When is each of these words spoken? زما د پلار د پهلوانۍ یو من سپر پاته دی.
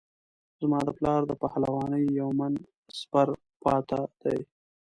زما 0.61 0.79
د 0.87 0.89
پلار 0.99 1.21
د 1.27 1.31
پهلوانۍ 1.41 2.05
یو 2.19 2.29
من 2.39 2.53
سپر 2.99 3.27
پاته 3.63 3.99
دی. 4.21 4.39